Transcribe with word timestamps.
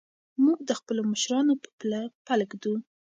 موږ 0.43 0.59
د 0.69 0.71
خپلو 0.79 1.01
مشرانو 1.11 1.53
په 1.61 1.69
پله 1.79 1.99
پل 2.25 2.39
ږدو. 2.51 2.73